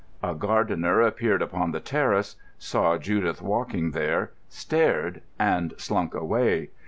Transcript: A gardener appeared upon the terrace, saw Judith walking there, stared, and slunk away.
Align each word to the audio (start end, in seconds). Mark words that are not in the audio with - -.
A 0.23 0.33
gardener 0.33 0.99
appeared 1.01 1.43
upon 1.43 1.73
the 1.73 1.79
terrace, 1.79 2.35
saw 2.57 2.97
Judith 2.97 3.39
walking 3.39 3.91
there, 3.91 4.31
stared, 4.49 5.21
and 5.39 5.75
slunk 5.77 6.15
away. 6.15 6.71